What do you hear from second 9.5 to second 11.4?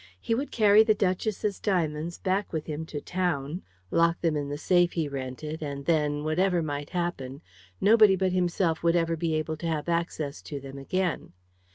to have access to them again.